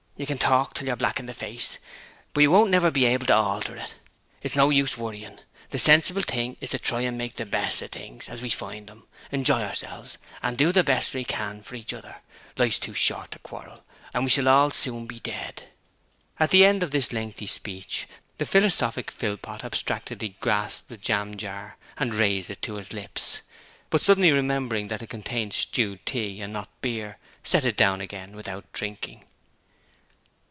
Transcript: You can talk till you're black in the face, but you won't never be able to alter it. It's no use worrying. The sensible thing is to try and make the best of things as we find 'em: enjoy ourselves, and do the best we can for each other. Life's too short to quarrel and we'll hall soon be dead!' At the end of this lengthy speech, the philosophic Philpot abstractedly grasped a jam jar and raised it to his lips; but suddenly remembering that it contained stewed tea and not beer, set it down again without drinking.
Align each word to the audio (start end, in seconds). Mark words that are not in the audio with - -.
You 0.17 0.27
can 0.27 0.37
talk 0.37 0.75
till 0.75 0.85
you're 0.85 0.95
black 0.95 1.19
in 1.19 1.25
the 1.25 1.33
face, 1.33 1.79
but 2.31 2.41
you 2.41 2.51
won't 2.51 2.69
never 2.69 2.91
be 2.91 3.05
able 3.05 3.25
to 3.25 3.33
alter 3.35 3.75
it. 3.75 3.95
It's 4.43 4.55
no 4.55 4.69
use 4.69 4.95
worrying. 4.95 5.39
The 5.71 5.79
sensible 5.79 6.21
thing 6.21 6.57
is 6.61 6.69
to 6.69 6.77
try 6.77 7.01
and 7.01 7.17
make 7.17 7.37
the 7.37 7.45
best 7.47 7.81
of 7.81 7.89
things 7.89 8.29
as 8.29 8.39
we 8.39 8.51
find 8.51 8.87
'em: 8.91 9.07
enjoy 9.31 9.63
ourselves, 9.63 10.19
and 10.43 10.59
do 10.59 10.71
the 10.71 10.83
best 10.83 11.15
we 11.15 11.23
can 11.23 11.63
for 11.63 11.73
each 11.73 11.91
other. 11.91 12.17
Life's 12.55 12.77
too 12.77 12.93
short 12.93 13.31
to 13.31 13.39
quarrel 13.39 13.83
and 14.13 14.23
we'll 14.23 14.45
hall 14.45 14.69
soon 14.69 15.07
be 15.07 15.19
dead!' 15.19 15.63
At 16.39 16.51
the 16.51 16.65
end 16.67 16.83
of 16.83 16.91
this 16.91 17.11
lengthy 17.11 17.47
speech, 17.47 18.07
the 18.37 18.45
philosophic 18.45 19.09
Philpot 19.09 19.63
abstractedly 19.65 20.35
grasped 20.39 20.91
a 20.91 20.97
jam 20.97 21.35
jar 21.35 21.77
and 21.97 22.13
raised 22.13 22.51
it 22.51 22.61
to 22.61 22.75
his 22.75 22.93
lips; 22.93 23.41
but 23.89 24.03
suddenly 24.03 24.31
remembering 24.31 24.87
that 24.89 25.01
it 25.01 25.07
contained 25.09 25.53
stewed 25.55 26.05
tea 26.05 26.41
and 26.43 26.53
not 26.53 26.69
beer, 26.79 27.17
set 27.43 27.65
it 27.65 27.75
down 27.75 28.01
again 28.01 28.35
without 28.35 28.71
drinking. 28.71 29.23